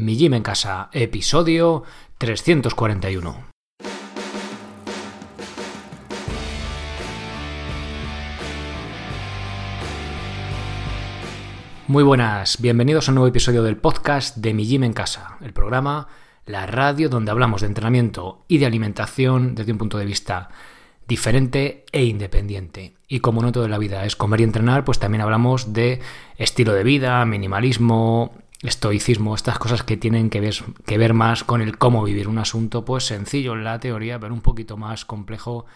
[0.00, 1.82] Mi Gym en Casa, episodio
[2.18, 3.46] 341.
[11.88, 15.52] Muy buenas, bienvenidos a un nuevo episodio del podcast de Mi Gym en Casa, el
[15.52, 16.06] programa,
[16.46, 20.50] la radio donde hablamos de entrenamiento y de alimentación desde un punto de vista
[21.08, 22.94] diferente e independiente.
[23.08, 26.00] Y como no toda la vida es comer y entrenar, pues también hablamos de
[26.36, 28.32] estilo de vida, minimalismo,
[28.62, 30.54] estoicismo, estas cosas que tienen que ver,
[30.84, 34.34] que ver más con el cómo vivir un asunto, pues sencillo en la teoría, pero
[34.34, 35.66] un poquito más complejo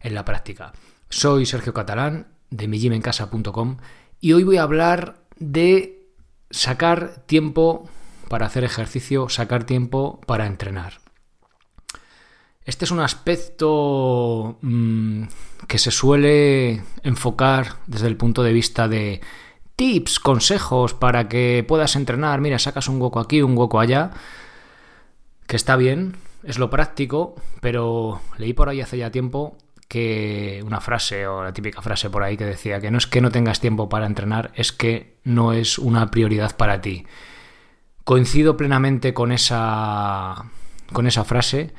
[0.00, 0.72] en la práctica.
[1.08, 3.76] Soy Sergio Catalán de mijimencasa.com
[4.20, 6.06] y hoy voy a hablar de
[6.50, 7.88] sacar tiempo
[8.28, 11.00] para hacer ejercicio, sacar tiempo para entrenar.
[12.64, 15.22] Este es un aspecto mmm,
[15.66, 19.22] que se suele enfocar desde el punto de vista de
[19.78, 22.40] tips, consejos para que puedas entrenar.
[22.40, 24.10] Mira, sacas un hueco aquí, un hueco allá,
[25.46, 30.80] que está bien, es lo práctico, pero leí por ahí hace ya tiempo que una
[30.80, 33.60] frase o la típica frase por ahí que decía que no es que no tengas
[33.60, 37.06] tiempo para entrenar, es que no es una prioridad para ti.
[38.02, 40.44] Coincido plenamente con esa
[40.92, 41.72] con esa frase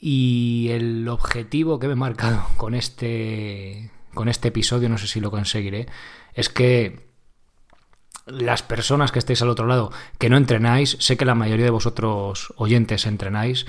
[0.00, 5.20] y el objetivo que me he marcado con este, con este episodio, no sé si
[5.20, 5.86] lo conseguiré,
[6.34, 7.04] es que
[8.26, 11.70] las personas que estéis al otro lado, que no entrenáis, sé que la mayoría de
[11.70, 13.66] vosotros oyentes entrenáis,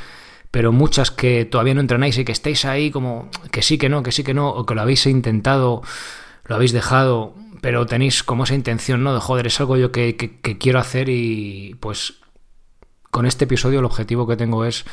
[0.51, 4.03] pero muchas que todavía no entrenáis y que estáis ahí como que sí, que no,
[4.03, 5.81] que sí, que no, o que lo habéis intentado,
[6.45, 9.13] lo habéis dejado, pero tenéis como esa intención, ¿no?
[9.13, 10.15] De joder, es algo yo que,
[10.59, 12.21] quiero hacer y pues
[13.11, 14.85] con este episodio el objetivo que tengo es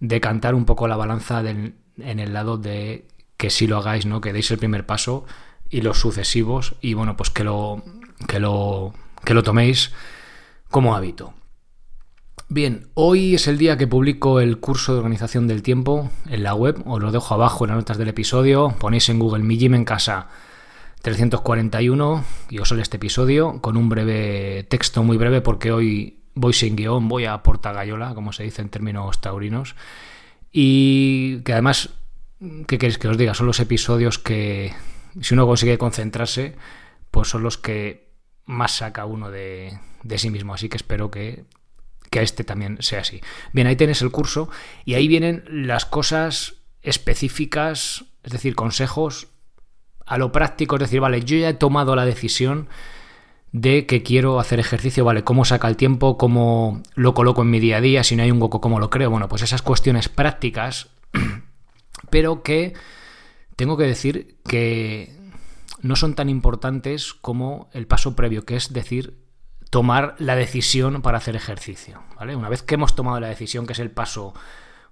[0.00, 4.20] decantar un poco la balanza en el lado de que si lo hagáis, ¿no?
[4.20, 5.26] Que deis el primer paso
[5.70, 7.82] y los sucesivos y bueno, pues que lo,
[8.26, 8.92] que lo,
[9.24, 9.92] que lo toméis
[10.70, 11.32] como hábito.
[12.48, 16.54] Bien, hoy es el día que publico el curso de organización del tiempo en la
[16.54, 19.74] web, os lo dejo abajo en las notas del episodio, ponéis en Google Mi Gym
[19.74, 20.28] en casa
[21.02, 26.52] 341 y os sale este episodio con un breve texto muy breve porque hoy voy
[26.52, 29.76] sin guion, voy a portagayola, como se dice en términos taurinos.
[30.52, 31.90] Y que además,
[32.66, 33.34] ¿qué queréis que os diga?
[33.34, 34.72] Son los episodios que,
[35.20, 36.56] si uno consigue concentrarse,
[37.10, 38.10] pues son los que
[38.46, 40.54] más saca uno de, de sí mismo.
[40.54, 41.44] Así que espero que,
[42.10, 43.20] que este también sea así.
[43.52, 44.50] Bien, ahí tenéis el curso
[44.84, 49.28] y ahí vienen las cosas específicas, es decir, consejos
[50.06, 52.68] a lo práctico, es decir, vale, yo ya he tomado la decisión
[53.52, 55.24] de que quiero hacer ejercicio, ¿vale?
[55.24, 56.18] ¿Cómo saca el tiempo?
[56.18, 58.04] ¿Cómo lo coloco en mi día a día?
[58.04, 59.10] Si no hay un hueco, ¿cómo lo creo?
[59.10, 60.88] Bueno, pues esas cuestiones prácticas,
[62.10, 62.74] pero que
[63.60, 65.16] tengo que decir que
[65.82, 69.18] no son tan importantes como el paso previo, que es decir,
[69.70, 72.34] tomar la decisión para hacer ejercicio, ¿vale?
[72.34, 74.34] Una vez que hemos tomado la decisión, que es el paso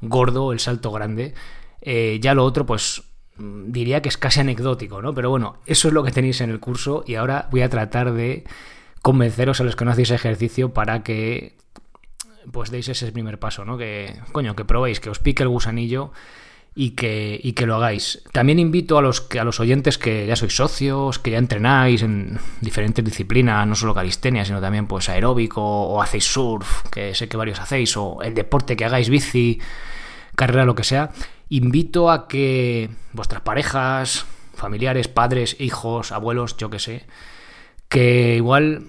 [0.00, 1.34] gordo, el salto grande,
[1.80, 3.02] eh, ya lo otro, pues
[3.38, 5.14] Mm, diría que es casi anecdótico, ¿no?
[5.14, 8.12] Pero bueno, eso es lo que tenéis en el curso y ahora voy a tratar
[8.12, 8.44] de
[9.00, 11.56] convenceros a los que no hacéis ejercicio para que
[12.50, 13.78] pues deis ese primer paso, ¿no?
[13.78, 16.12] Que, coño, que probéis, que os pique el gusanillo
[16.80, 18.22] y que, y que lo hagáis.
[18.30, 22.38] También invito a los, a los oyentes que ya sois socios, que ya entrenáis en
[22.60, 27.36] diferentes disciplinas, no solo calistenia, sino también pues aeróbico o hacéis surf, que sé que
[27.36, 29.58] varios hacéis, o el deporte que hagáis bici,
[30.36, 31.10] carrera, lo que sea
[31.48, 37.06] invito a que vuestras parejas, familiares, padres, hijos, abuelos, yo que sé,
[37.88, 38.84] que igual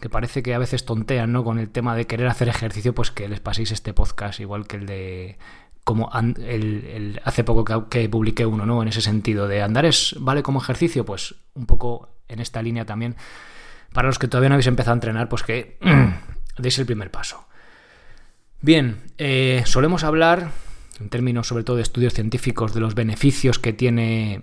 [0.00, 1.42] que parece que a veces tontean, ¿no?
[1.42, 4.76] Con el tema de querer hacer ejercicio, pues que les paséis este podcast, igual que
[4.76, 5.38] el de
[5.86, 8.82] como el, hace poco que, que, publiqué uno, ¿no?
[8.82, 12.84] En ese sentido, de andar es, vale como ejercicio, pues un poco en esta línea
[12.84, 13.14] también.
[13.92, 15.78] Para los que todavía no habéis empezado a entrenar, pues que
[16.58, 17.46] deis el primer paso.
[18.60, 20.50] Bien, eh, solemos hablar
[20.98, 24.42] en términos sobre todo de estudios científicos, de los beneficios que tiene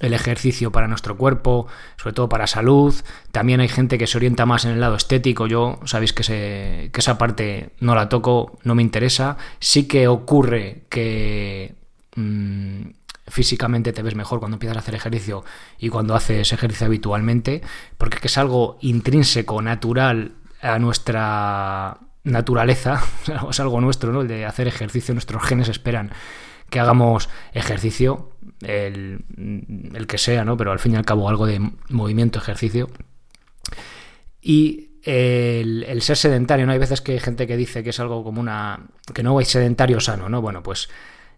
[0.00, 1.66] el ejercicio para nuestro cuerpo,
[1.96, 2.94] sobre todo para salud.
[3.32, 5.46] También hay gente que se orienta más en el lado estético.
[5.46, 9.36] Yo sabéis que, que esa parte no la toco, no me interesa.
[9.58, 11.74] Sí que ocurre que
[12.16, 12.82] mmm,
[13.30, 15.44] físicamente te ves mejor cuando empiezas a hacer ejercicio
[15.78, 17.62] y cuando haces ejercicio habitualmente,
[17.96, 23.02] porque es algo intrínseco, natural a nuestra naturaleza,
[23.50, 24.22] es algo nuestro, ¿no?
[24.22, 26.12] El de hacer ejercicio, nuestros genes esperan
[26.70, 28.30] que hagamos ejercicio,
[28.60, 29.24] el,
[29.94, 30.56] el, que sea, ¿no?
[30.56, 32.88] Pero al fin y al cabo algo de movimiento, ejercicio.
[34.40, 36.72] Y el, ser sedentario, ¿no?
[36.72, 38.86] Hay veces que hay gente que dice que es algo como una...
[39.14, 40.42] que no hay sedentario sano, ¿no?
[40.42, 40.88] Bueno, pues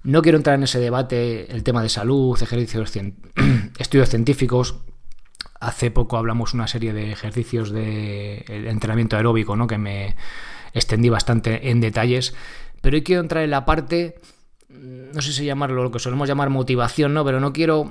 [0.03, 2.93] no quiero entrar en ese debate, el tema de salud, ejercicios,
[3.79, 4.77] estudios científicos.
[5.61, 9.67] Hace poco hablamos una serie de ejercicios de entrenamiento aeróbico, ¿no?
[9.67, 10.17] Que me
[10.73, 12.35] extendí bastante en detalles,
[12.81, 14.21] pero hoy quiero entrar en la parte,
[15.12, 17.25] no sé si llamarlo lo que solemos llamar motivación, ¿no?
[17.25, 17.90] Pero no quiero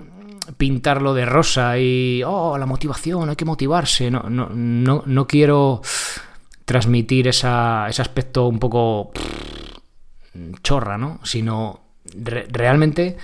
[0.58, 5.82] pintarlo de rosa y, oh, la motivación, hay que motivarse, no, no, no, no quiero
[6.66, 9.12] transmitir ese aspecto un poco
[10.64, 11.20] chorra, ¿no?
[11.24, 11.82] Sino
[12.52, 13.18] realmente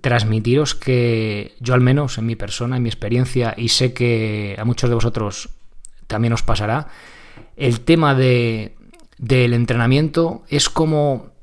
[0.00, 4.64] transmitiros que yo al menos en mi persona, en mi experiencia, y sé que a
[4.64, 5.50] muchos de vosotros
[6.06, 6.88] también os pasará,
[7.56, 8.76] el tema de,
[9.18, 11.35] del entrenamiento es como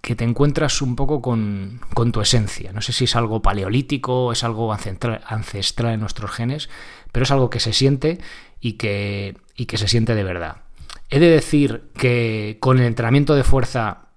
[0.00, 2.72] que te encuentras un poco con, con, tu esencia.
[2.72, 6.70] No sé si es algo paleolítico, es algo ancestral, ancestral en nuestros genes,
[7.12, 8.18] pero es algo que se siente
[8.60, 10.62] y que, y que se siente de verdad.
[11.10, 14.10] He de decir que con el entrenamiento de fuerza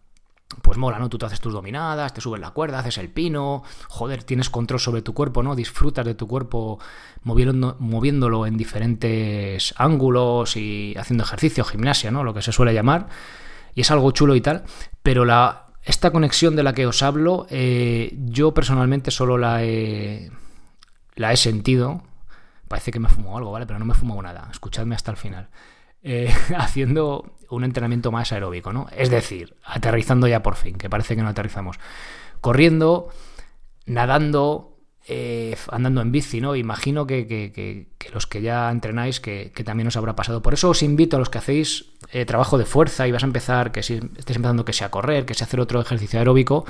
[0.61, 1.09] pues mola, ¿no?
[1.09, 4.79] Tú te haces tus dominadas, te subes la cuerda, haces el pino, joder, tienes control
[4.79, 5.55] sobre tu cuerpo, ¿no?
[5.55, 6.79] Disfrutas de tu cuerpo
[7.23, 12.23] moviéndolo, moviéndolo en diferentes ángulos y haciendo ejercicio, gimnasia, ¿no?
[12.23, 13.07] Lo que se suele llamar.
[13.73, 14.63] Y es algo chulo y tal,
[15.01, 20.31] pero la, esta conexión de la que os hablo, eh, yo personalmente solo la he,
[21.15, 22.03] la he sentido.
[22.67, 23.65] Parece que me fumo algo, ¿vale?
[23.65, 24.47] Pero no me fumo nada.
[24.51, 25.49] Escuchadme hasta el final.
[26.01, 28.87] Eh, haciendo un entrenamiento más aeróbico, ¿no?
[28.95, 31.79] Es decir, aterrizando ya por fin, que parece que no aterrizamos.
[32.41, 33.09] Corriendo,
[33.85, 34.77] nadando,
[35.07, 36.55] eh, andando en bici, ¿no?
[36.55, 40.41] Imagino que, los que ya entrenáis, que, también os habrá pasado.
[40.41, 43.25] Por eso os invito a los que hacéis eh, trabajo de fuerza y vas a
[43.27, 46.65] empezar, que si estés empezando que sea correr, que sea hacer otro ejercicio aeróbico,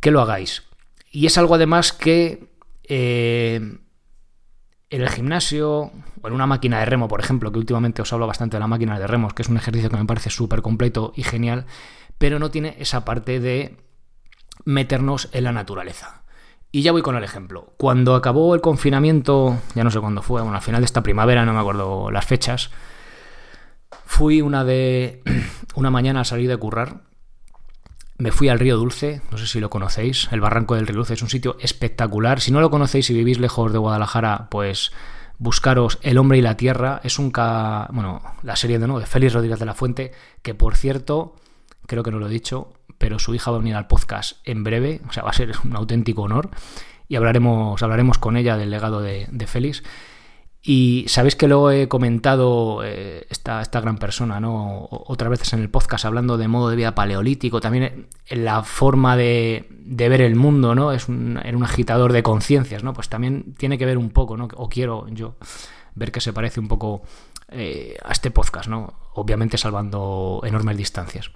[0.00, 0.64] que lo hagáis.
[1.10, 2.48] Y es algo además que
[4.90, 5.92] en el gimnasio
[6.22, 8.66] o en una máquina de remo, por ejemplo, que últimamente os hablo bastante de la
[8.66, 11.66] máquina de remos, que es un ejercicio que me parece súper completo y genial,
[12.18, 13.76] pero no tiene esa parte de
[14.64, 16.22] meternos en la naturaleza.
[16.72, 17.72] Y ya voy con el ejemplo.
[17.78, 21.44] Cuando acabó el confinamiento, ya no sé cuándo fue, bueno, al final de esta primavera,
[21.44, 22.70] no me acuerdo las fechas,
[24.04, 25.22] fui una de
[25.74, 27.06] una mañana a salir de currar
[28.18, 31.14] me fui al Río Dulce, no sé si lo conocéis, el Barranco del Río Dulce
[31.14, 32.40] es un sitio espectacular.
[32.40, 34.92] Si no lo conocéis y vivís lejos de Guadalajara, pues
[35.38, 37.00] buscaros El hombre y la tierra.
[37.04, 37.88] Es un ca...
[37.92, 38.98] bueno, la serie de, ¿no?
[38.98, 41.34] de Félix Rodríguez de la Fuente, que por cierto,
[41.86, 44.64] creo que no lo he dicho, pero su hija va a venir al podcast en
[44.64, 46.50] breve, o sea, va a ser un auténtico honor
[47.08, 49.82] y hablaremos, hablaremos con ella del legado de, de Félix.
[50.68, 54.88] Y sabéis que lo he comentado eh, esta, esta, gran persona, ¿no?
[54.90, 59.16] Otras veces en el podcast hablando de modo de vida paleolítico, también en la forma
[59.16, 60.90] de, ver el mundo, ¿no?
[60.90, 62.94] Es un, un agitador de conciencias, ¿no?
[62.94, 64.48] Pues también tiene que ver un poco, ¿no?
[64.56, 65.36] O quiero yo
[65.94, 67.02] ver que se parece un poco
[67.48, 68.92] eh, a este podcast, ¿no?
[69.14, 71.30] Obviamente salvando enormes distancias.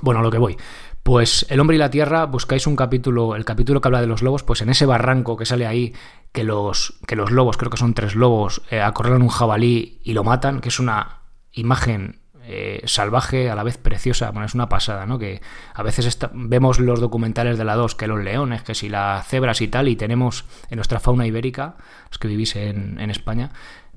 [0.00, 0.56] Bueno, a lo que voy.
[1.02, 4.22] Pues El hombre y la tierra, buscáis un capítulo, el capítulo que habla de los
[4.22, 5.94] lobos, pues en ese barranco que sale ahí,
[6.32, 10.12] que los, que los lobos, creo que son tres lobos, eh, acorralan un jabalí y
[10.12, 11.22] lo matan, que es una
[11.52, 15.18] imagen eh, salvaje, a la vez preciosa, bueno, es una pasada, ¿no?
[15.18, 15.40] Que
[15.74, 19.60] a veces vemos los documentales de la 2, que los leones, que si las cebras
[19.62, 21.76] y tal, y tenemos en nuestra fauna ibérica,
[22.08, 23.52] los que vivís en, en España,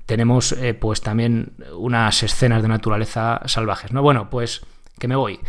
[0.06, 4.02] tenemos eh, pues también unas escenas de naturaleza salvajes, ¿no?
[4.02, 4.64] Bueno, pues
[4.98, 5.40] que me voy.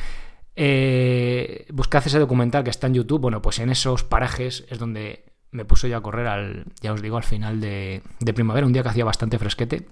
[0.55, 1.67] Eh,
[2.05, 3.21] ese documental que está en YouTube.
[3.21, 7.01] Bueno, pues en esos parajes es donde me puse yo a correr al, ya os
[7.01, 8.03] digo, al final de,
[8.35, 9.87] primavera, un día que hacía bastante fresquete.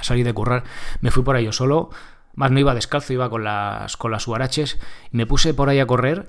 [0.00, 0.64] Salí de currar,
[1.00, 1.90] me fui por ahí yo solo,
[2.34, 4.78] más no iba descalzo, iba con las, con las huaraches,
[5.10, 6.26] me puse por ahí a correr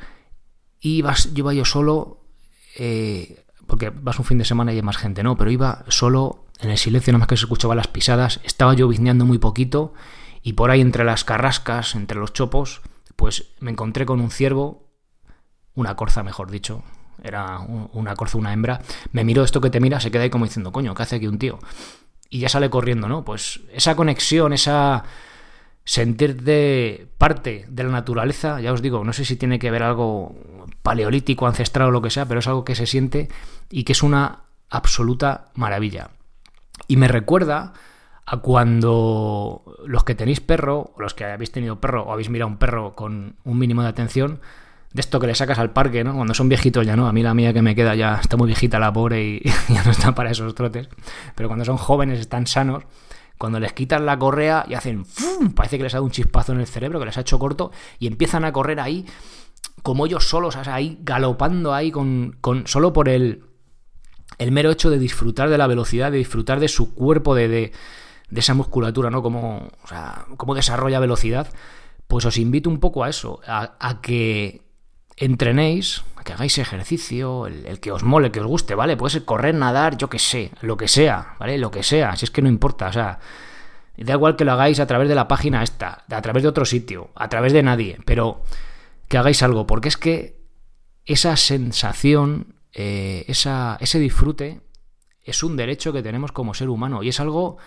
[0.79, 2.21] y iba, yo iba yo solo,
[2.77, 5.37] eh, porque vas un fin de semana y hay más gente, ¿no?
[5.37, 8.87] Pero iba solo, en el silencio, nada más que se escuchaban las pisadas, estaba yo
[8.87, 9.93] bizneando muy poquito,
[10.43, 12.81] y por ahí entre las carrascas, entre los chopos,
[13.27, 14.87] pues me encontré con un ciervo,
[15.75, 16.81] una corza mejor dicho,
[17.21, 18.79] era una corza, una hembra,
[19.11, 21.27] me miró esto que te mira, se queda ahí como diciendo, coño, ¿qué hace aquí
[21.27, 21.59] un tío?
[22.29, 23.25] Y ya sale corriendo, ¿no?
[23.25, 25.03] Pues esa conexión, esa
[25.83, 30.33] sentirte parte de la naturaleza, ya os digo, no sé si tiene que ver algo
[30.81, 33.27] paleolítico, ancestral o lo que sea, pero es algo que se siente
[33.69, 36.11] y que es una absoluta maravilla.
[36.87, 37.73] Y me recuerda
[38.29, 42.51] a cuando los que tenéis perro, o los que habéis tenido perro, o habéis mirado
[42.51, 44.41] un perro con un mínimo de atención,
[44.91, 46.13] de esto que le sacas al parque, ¿no?
[46.13, 48.47] Cuando son viejitos ya no, a mí la mía que me queda ya está muy
[48.47, 49.41] viejita la pobre y
[49.73, 50.89] ya no está para esos trotes,
[51.35, 52.83] pero cuando son jóvenes, están sanos,
[53.37, 55.53] cuando les quitan la correa y hacen ¡fum!
[55.53, 57.71] parece que les ha dado un chispazo en el cerebro, que les ha hecho corto,
[57.97, 59.05] y empiezan a correr ahí
[59.83, 63.45] como ellos solos, ahí galopando ahí con, con solo por el,
[64.37, 67.71] el mero hecho de disfrutar de la velocidad, de disfrutar de su cuerpo, de de
[68.35, 69.21] esa musculatura, ¿no?
[69.21, 71.47] Cómo, o sea, cómo desarrolla velocidad,
[72.07, 74.61] pues os invito un poco a eso, a, que
[75.15, 78.97] entrenéis, a que hagáis ejercicio, el, que os mole, el que os guste, ¿vale?
[78.97, 81.57] Puede ser correr, nadar, yo qué sé, lo que sea, ¿vale?
[81.57, 83.19] Lo que sea, si es que no importa, o sea,
[83.97, 86.65] Da igual que lo hagáis a través de la página esta, a través de otro
[86.65, 88.43] sitio, a través de nadie, pero
[89.07, 90.37] que hagáis algo, porque es que
[91.05, 94.61] esa sensación, eh, esa, ese disfrute,
[95.23, 97.57] es un derecho que tenemos como ser humano y es algo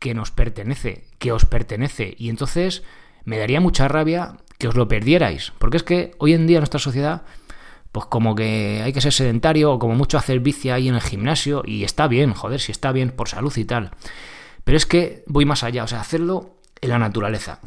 [0.00, 2.14] que nos pertenece, que os pertenece.
[2.18, 2.82] Y entonces
[3.24, 6.62] me daría mucha rabia que os lo perdierais, porque es que hoy en día en
[6.62, 7.22] nuestra sociedad
[7.92, 11.00] pues como que hay que ser sedentario o como mucho hacer bici ahí en el
[11.00, 13.90] gimnasio y está bien, joder, si está bien por salud y tal.
[14.64, 17.60] Pero es que voy más allá, o sea, hacerlo en la naturaleza.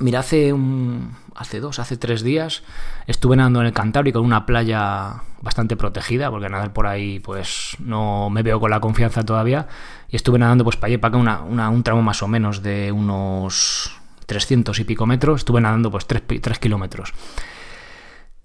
[0.00, 2.64] Mira, hace un, hace dos, hace tres días
[3.06, 7.76] estuve nadando en el Cantábrico en una playa bastante protegida, porque nadar por ahí pues
[7.78, 9.68] no me veo con la confianza todavía,
[10.08, 12.90] y estuve nadando pues para allá para acá una, un tramo más o menos de
[12.90, 13.92] unos
[14.26, 17.12] 300 y pico metros, estuve nadando pues 3, 3 kilómetros.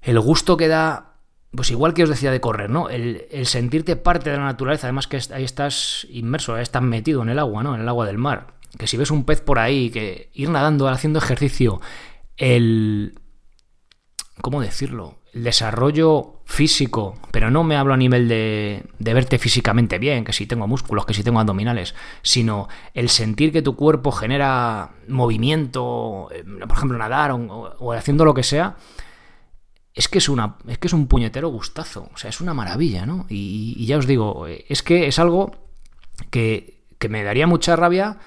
[0.02, 1.10] El gusto que da
[1.56, 2.90] pues igual que os decía de correr, ¿no?
[2.90, 7.30] El, sentirte parte de la naturaleza, además que ahí estás inmerso, ahí estás metido en
[7.30, 7.74] el agua, ¿no?
[7.74, 8.54] En el agua del mar.
[8.78, 11.82] Que si ves un pez por ahí, que ir nadando, haciendo ejercicio,
[12.38, 13.20] el...
[14.42, 15.18] ¿Cómo decirlo?
[15.34, 20.34] El desarrollo físico, pero no me hablo a nivel de, de verte físicamente bien, que
[20.34, 26.30] si tengo músculos, que si tengo abdominales, sino el sentir que tu cuerpo genera movimiento,
[26.32, 28.78] eh, por ejemplo, nadar o haciendo lo que sea,
[30.00, 33.06] es que es, una, es que es un puñetero gustazo, o sea, es una maravilla,
[33.06, 33.26] ¿no?
[33.28, 35.52] Y, ya os digo, es que es algo
[36.30, 38.18] que, me daría mucha rabia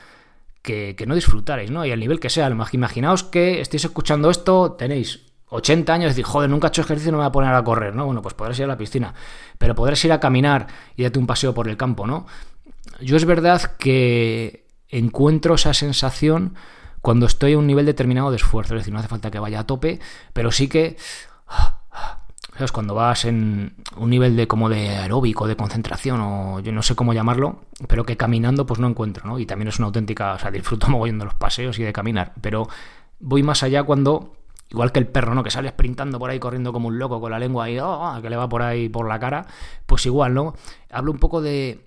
[0.62, 1.84] que, no disfrutarais, ¿no?
[1.84, 6.24] Y al nivel que sea, imaginaos que estéis escuchando esto, tenéis 80 años y decís,
[6.24, 8.06] joder, nunca he hecho ejercicio, no me voy a poner a correr, ¿no?
[8.06, 9.12] Bueno, pues podrás ir a la piscina,
[9.58, 12.26] pero podrás ir a caminar y darte un paseo por el campo, ¿no?
[13.00, 16.54] Yo es verdad que encuentro esa sensación
[17.00, 19.60] cuando estoy a un nivel determinado de esfuerzo, es decir, no hace falta que vaya
[19.60, 19.98] a tope,
[20.32, 20.96] pero sí que
[22.62, 22.70] ¿Sabes?
[22.70, 26.94] Cuando vas en un nivel de como de aeróbico, de concentración, o yo no sé
[26.94, 29.40] cómo llamarlo, pero que caminando pues no encuentro, ¿no?
[29.40, 32.34] Y también es una auténtica, o sea, disfruto mogollón de los paseos y de caminar,
[32.40, 32.68] pero
[33.18, 34.36] voy más allá cuando,
[34.70, 35.42] igual que el perro, ¿no?
[35.42, 38.30] Que sale sprintando por ahí corriendo como un loco con la lengua ahí, oh, que
[38.30, 39.44] le va por ahí por la cara,
[39.84, 40.54] pues igual, ¿no?
[40.88, 41.84] Hablo un poco de,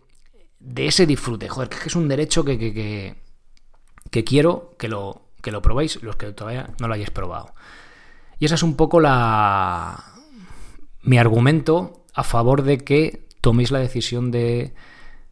[0.59, 3.15] de ese disfrute, joder, que es un derecho que, que, que,
[4.11, 7.53] que quiero que lo, que lo probéis los que todavía no lo hayáis probado.
[8.39, 10.14] Y esa es un poco la
[11.05, 14.73] mi argumento a favor de que toméis la decisión de,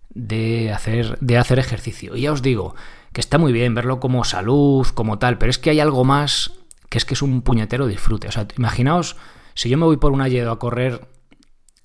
[0.09, 2.15] de, hacer, de hacer ejercicio.
[2.15, 2.75] Y ya os digo
[3.11, 6.51] que está muy bien verlo como salud, como tal, pero es que hay algo más
[6.89, 8.27] que es que es un puñetero disfrute.
[8.27, 9.17] O sea, imaginaos,
[9.55, 11.07] si yo me voy por un alledo a correr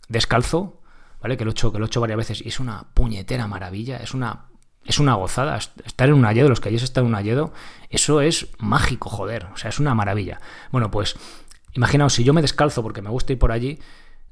[0.09, 0.83] descalzo,
[1.23, 1.39] ¿vale?
[1.39, 4.49] Que lo he hecho, que hecho varias veces y es una puñetera maravilla, es una
[4.85, 5.57] es una gozada.
[5.57, 7.53] Estar en un alledo, los que hayáis estado en un alledo,
[7.91, 9.47] eso es mágico, joder.
[9.53, 10.41] O sea, es una maravilla.
[10.73, 11.17] Bueno, pues
[11.79, 13.79] imaginaos, si yo me descalzo porque me gusta ir por allí,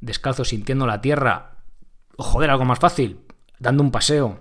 [0.01, 1.59] descalzo sintiendo la tierra,
[2.17, 3.21] o joder, algo más fácil,
[3.59, 4.41] dando un paseo,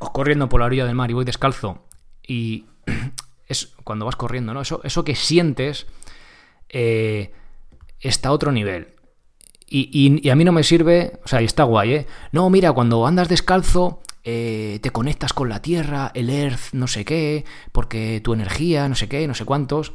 [0.00, 1.86] o corriendo por la orilla del mar y voy descalzo,
[2.26, 2.64] y
[3.46, 4.62] es cuando vas corriendo, ¿no?
[4.62, 5.86] Eso, eso que sientes
[6.70, 7.32] eh,
[8.00, 8.94] está a otro nivel.
[9.70, 12.06] Y, y, a mí no me sirve, o sea, y está guay, ¿eh?
[12.32, 17.04] No, mira, cuando andas descalzo, eh, te conectas con la Tierra, el Earth, no sé
[17.04, 19.92] qué, porque tu energía, no sé qué, no sé cuántos,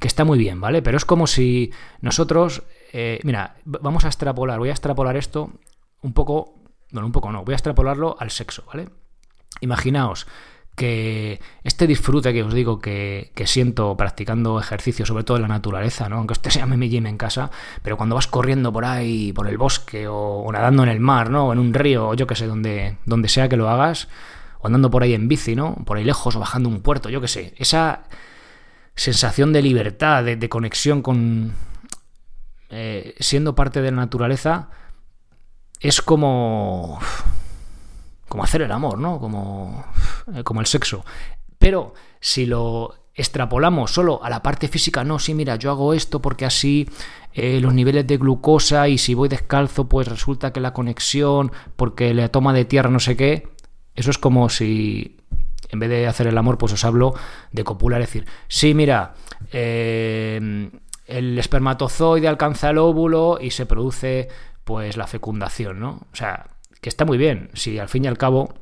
[0.00, 0.82] que está muy bien, ¿vale?
[0.82, 5.52] Pero es como si nosotros, eh, mira, vamos a extrapolar, voy a extrapolar esto
[6.02, 6.54] un poco,
[6.90, 8.88] bueno, un poco no, voy a extrapolarlo al sexo, ¿vale?
[9.60, 10.26] Imaginaos
[10.74, 16.08] que este disfrute que os digo que, siento practicando ejercicio, sobre todo en la naturaleza,
[16.08, 16.16] ¿no?
[16.16, 17.50] aunque usted se llame en casa,
[17.82, 21.48] pero cuando vas corriendo por ahí, por el bosque, o, nadando en el mar, ¿no?
[21.48, 24.08] o en un río, o yo que sé, donde, donde sea que lo hagas,
[24.60, 25.74] o andando por ahí en bici, ¿no?
[25.84, 28.04] por ahí lejos, o bajando un puerto, yo que sé, esa
[28.94, 31.54] sensación de libertad, de, conexión con...
[32.70, 34.70] Eh, siendo parte de la naturaleza,
[35.80, 37.00] es como
[38.30, 39.18] como hacer el amor, ¿no?
[39.18, 39.84] Como,
[40.32, 41.04] eh, como el sexo.
[41.58, 46.22] Pero si lo extrapolamos solo a la parte física, no, sí, mira, yo hago esto
[46.22, 46.88] porque así
[47.32, 52.14] eh, los niveles de glucosa y si voy descalzo, pues resulta que la conexión, porque
[52.14, 53.48] la toma de tierra, no sé qué,
[53.96, 55.18] eso es como si
[55.72, 57.14] en vez de hacer el amor, pues os hablo
[57.52, 59.14] de copular, es decir, sí, mira,
[59.52, 60.70] eh,
[61.06, 64.28] el espermatozoide alcanza el óvulo y se produce
[64.64, 66.06] pues la fecundación, ¿no?
[66.12, 66.46] O sea,
[66.80, 68.54] que está muy bien, si al fin y al cabo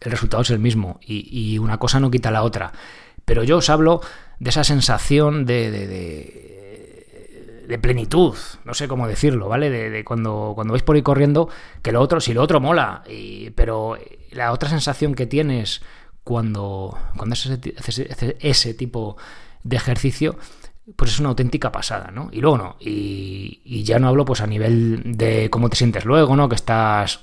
[0.00, 2.72] el resultado es el mismo y, una cosa no quita la otra.
[3.24, 4.00] Pero yo os hablo
[4.38, 5.70] de esa sensación de,
[7.66, 9.68] de, plenitud, no sé cómo decirlo, ¿vale?
[9.68, 11.48] De, cuando, cuando vais por ahí corriendo,
[11.82, 13.02] que lo otro, si lo otro mola,
[13.56, 13.98] pero
[14.30, 15.82] la otra sensación que tienes
[16.24, 19.16] cuando, cuando haces ese, ese tipo
[19.62, 20.36] de ejercicio,
[20.96, 22.28] pues es una auténtica pasada, ¿no?
[22.32, 26.04] Y luego no, y, y, ya no hablo pues a nivel de cómo te sientes
[26.04, 26.48] luego, ¿no?
[26.48, 27.20] Que estás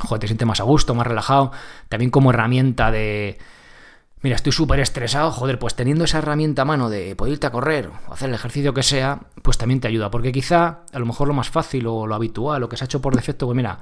[0.00, 1.52] joder, te sientes más a gusto, más relajado,
[1.88, 3.38] también como herramienta de,
[4.24, 7.52] mira, estoy súper estresado, joder, pues teniendo esa herramienta a mano de poder irte a
[7.52, 10.10] correr o hacer el ejercicio que sea, pues también te ayuda.
[10.10, 12.86] Porque quizá, a lo mejor lo más fácil o lo habitual, lo que se ha
[12.86, 13.80] hecho por defecto, pues mira,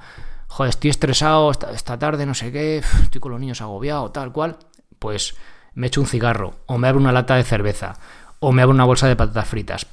[0.49, 4.57] joder, estoy estresado esta, tarde, no sé qué, estoy con los niños agobiado, tal cual,
[4.99, 5.35] pues
[5.75, 7.93] me echo un cigarro, o me abro una lata de cerveza,
[8.41, 9.87] o me abro una bolsa de patatas fritas.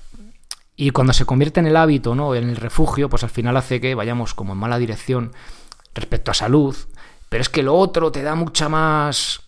[0.74, 2.34] Y cuando se convierte en el hábito, ¿no?
[2.34, 5.30] En el refugio, pues al final hace que vayamos como en mala dirección
[5.94, 6.74] respecto a salud.
[7.28, 9.42] Pero es que lo otro te da mucha más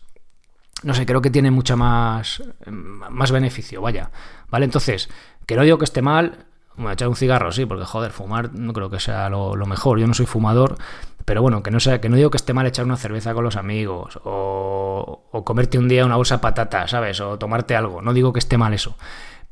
[0.82, 4.10] no sé, creo que tiene mucha más, más beneficio, vaya.
[4.50, 4.64] ¿Vale?
[4.64, 5.08] Entonces,
[5.46, 6.46] que no digo que esté mal,
[6.76, 9.98] bueno, echar un cigarro, sí, porque joder, fumar no creo que sea lo, mejor.
[9.98, 10.76] Yo no soy fumador,
[11.24, 13.44] pero bueno, que no, sea, que no digo que esté mal echar una cerveza con
[13.44, 17.20] los amigos, o, o comerte un día una bolsa de patatas, ¿sabes?
[17.20, 18.02] O tomarte algo.
[18.02, 18.96] No digo que esté mal eso.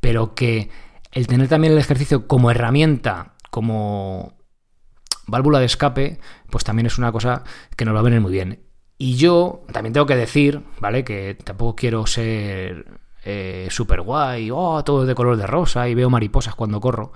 [0.00, 0.70] Pero que
[1.12, 4.34] el tener también el ejercicio como herramienta, como
[5.26, 6.20] válvula de escape,
[6.50, 7.44] pues también es una cosa
[7.76, 8.69] que nos va a venir muy bien.
[9.02, 11.04] Y yo también tengo que decir, ¿vale?
[11.04, 12.84] Que tampoco quiero ser
[13.24, 17.10] eh, súper guay, oh, todo de color de rosa y veo mariposas cuando corro.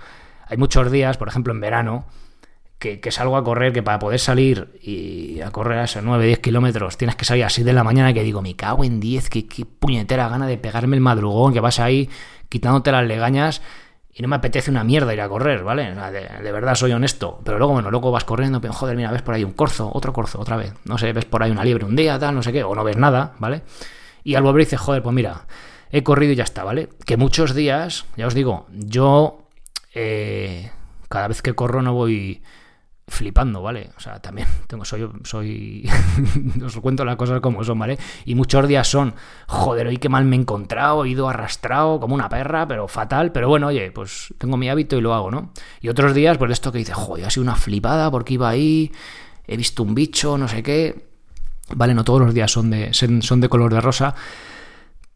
[0.47, 2.07] Hay muchos días, por ejemplo en verano,
[2.79, 6.38] que, salgo a correr, que para poder salir y a correr a esos 9, 10
[6.38, 9.47] kilómetros tienes que salir así de la mañana que digo, me cago en 10, qué,
[9.47, 12.09] qué puñetera gana de pegarme el madrugón, que vas ahí
[12.49, 13.61] quitándote las legañas
[14.16, 15.92] y no me apetece una mierda ir a correr, ¿vale?
[15.92, 17.40] De, verdad soy honesto.
[17.44, 20.12] Pero luego, bueno, luego vas corriendo, pero joder, mira, ves por ahí un corzo, otro
[20.12, 20.73] corzo, otra vez.
[20.85, 22.85] No sé, ves por ahí una liebre un día, tal, no sé qué, o no
[22.85, 23.62] ves nada, ¿vale?
[24.23, 25.47] Y al volver dices, joder, pues mira,
[25.90, 26.90] he corrido y ya está, ¿vale?
[27.04, 29.49] Que muchos días, ya os digo, yo
[29.94, 30.71] eh,
[31.09, 32.40] cada vez que corro no voy
[33.06, 33.90] flipando, ¿vale?
[33.96, 35.88] O sea, también tengo, soy, soy,
[36.64, 37.99] os cuento las cosas como son, ¿vale?
[38.25, 39.14] Y muchos días son,
[39.46, 43.32] joder, hoy qué mal me he encontrado, he ido arrastrado como una perra, pero fatal,
[43.32, 45.52] pero bueno, oye, pues tengo mi hábito y lo hago, ¿no?
[45.80, 48.90] Y otros días, pues esto que dice, joder, ha sido una flipada porque iba ahí,
[49.46, 51.06] he visto un bicho, no sé qué,
[51.75, 51.94] ¿vale?
[51.94, 54.14] No todos los días son de, son de color de rosa,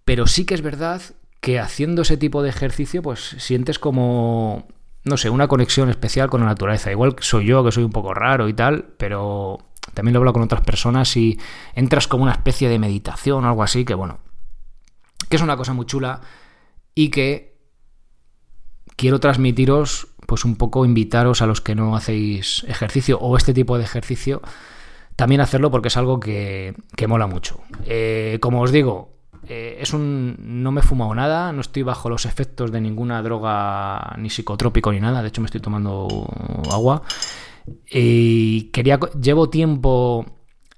[0.05, 1.01] pero sí que es verdad
[1.41, 4.67] que haciendo ese tipo de ejercicio, pues sientes como
[5.09, 6.91] no sé, una conexión especial con la naturaleza.
[6.91, 9.59] Igual soy yo, que soy un poco raro y tal, pero
[9.95, 11.39] también lo hablo con otras personas y
[11.75, 14.19] entras como una especie de meditación o algo así, que bueno,
[15.29, 16.21] que es una cosa muy chula
[16.95, 17.59] y que
[18.97, 23.79] quiero transmitiros, pues un poco invitaros a los que no hacéis ejercicio o este tipo
[23.79, 24.43] de ejercicio,
[25.17, 27.61] también hacerlo porque es algo que, que mola mucho.
[27.87, 29.18] Eh, como os digo,
[29.49, 30.37] eh, es un.
[30.39, 34.93] No me he fumado nada, no estoy bajo los efectos de ninguna droga ni psicotrópico
[34.93, 35.23] ni nada.
[35.23, 36.09] De hecho, me estoy tomando
[36.71, 37.03] agua.
[37.91, 38.99] Y quería.
[39.21, 40.27] Llevo tiempo.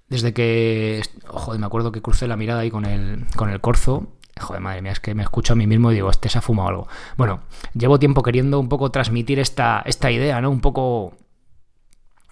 [0.08, 1.02] Desde que.
[1.26, 4.08] Joder, me acuerdo que crucé la mirada ahí con el, con el corzo.
[4.38, 6.40] Joder, madre mía, es que me escucho a mí mismo y digo, este se ha
[6.40, 6.88] fumado algo.
[7.16, 7.40] Bueno,
[7.74, 10.50] llevo tiempo queriendo un poco transmitir esta, esta idea, ¿no?
[10.50, 11.14] Un poco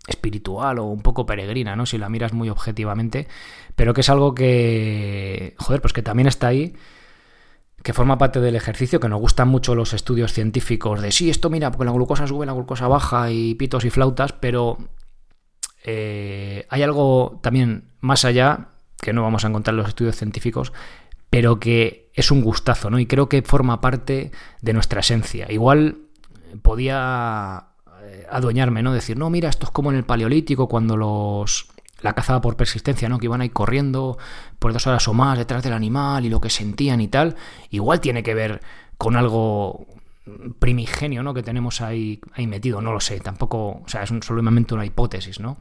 [0.09, 1.87] espiritual o un poco peregrina, ¿no?
[1.87, 3.29] Si la miras muy objetivamente,
[3.77, 6.75] pero que es algo que, joder, pues que también está ahí,
[7.83, 11.51] que forma parte del ejercicio, que nos gustan mucho los estudios científicos de, sí, esto
[11.51, 14.79] mira, porque la glucosa sube, la glucosa baja y pitos y flautas, pero
[15.85, 20.73] eh, hay algo también más allá, que no vamos a encontrar en los estudios científicos,
[21.31, 22.99] pero que es un gustazo, ¿no?
[22.99, 25.47] Y creo que forma parte de nuestra esencia.
[25.51, 25.99] Igual
[26.63, 27.68] podía
[28.31, 28.93] adueñarme, ¿no?
[28.93, 31.69] Decir, no, mira, esto es como en el Paleolítico, cuando los
[32.01, 33.19] la cazaba por persistencia, ¿no?
[33.19, 34.19] Que iban ahí corriendo
[34.59, 37.37] por dos horas o más detrás del animal y lo que sentían y tal.
[37.71, 38.61] Igual tiene que ver
[38.97, 39.87] con algo
[40.59, 41.35] primigenio, ¿no?
[41.35, 45.41] Que tenemos ahí, ahí metido, no lo sé, tampoco, o sea, es solamente una hipótesis,
[45.41, 45.59] ¿no?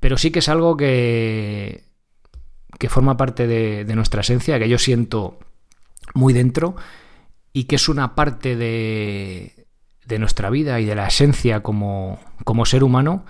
[0.00, 1.84] Pero sí que es algo que,
[2.78, 5.38] que forma parte de nuestra esencia, que yo siento
[6.14, 6.76] muy dentro
[7.52, 9.57] y que es una parte de,
[10.08, 13.24] de nuestra vida y de la esencia como, como ser humano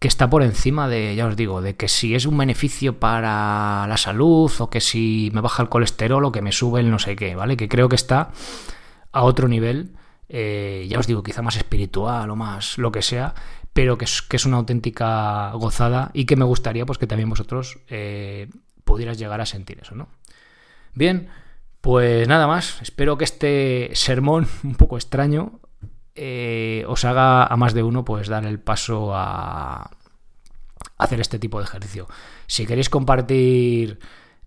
[0.00, 3.86] que está por encima de, ya os digo, de que si es un beneficio para
[3.86, 6.98] la salud o que si me baja el colesterol o que me sube el no
[6.98, 7.56] sé qué, ¿vale?
[7.56, 8.30] Que creo que está
[9.12, 9.92] a otro nivel,
[10.30, 13.34] eh, ya os digo, quizá más espiritual o más lo que sea,
[13.74, 17.28] pero que es, que es una auténtica gozada y que me gustaría pues que también
[17.28, 18.48] vosotros eh,
[18.84, 20.08] pudieras llegar a sentir eso, ¿no?
[20.94, 21.28] Bien,
[21.82, 25.60] pues nada más, espero que este sermón un poco extraño
[26.14, 29.90] eh, os haga a más de uno pues dar el paso a
[30.98, 32.08] hacer este tipo de ejercicio.
[32.46, 33.98] Si queréis compartir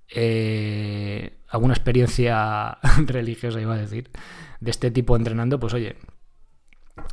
[0.09, 4.11] eh, alguna experiencia religiosa, iba a decir,
[4.59, 5.97] de este tipo entrenando, pues oye,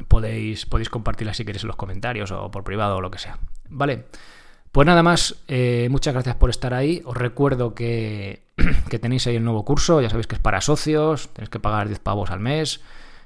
[0.08, 3.38] podéis, podéis compartirla si queréis en los comentarios o por privado o lo que sea.
[3.68, 4.06] Vale.
[4.72, 7.02] Pues nada más, eh, muchas gracias por estar ahí.
[7.04, 8.44] Os recuerdo que,
[8.88, 11.88] que, tenéis ahí el nuevo curso, ya sabéis que es para socios, tenéis que pagar
[11.88, 12.80] 10 pavos al mes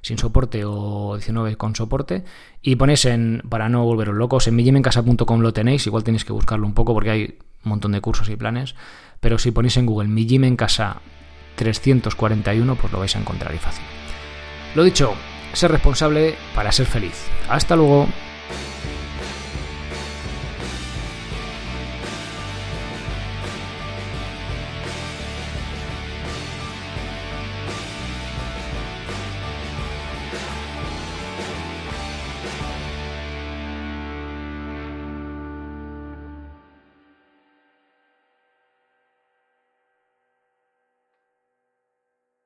[0.05, 2.25] sin soporte o 19 con soporte.
[2.61, 6.67] Y ponéis en, para no volveros locos, en millimencasa.com lo tenéis, igual tenéis que buscarlo
[6.67, 8.75] un poco porque hay un montón de cursos y planes.
[9.21, 11.01] Pero si ponéis en Google mi gym en casa
[11.57, 13.85] 341, pues lo vais a encontrar y fácil.
[14.75, 15.15] Lo dicho,
[15.55, 17.27] ser responsable para ser feliz.
[17.49, 18.07] Hasta luego.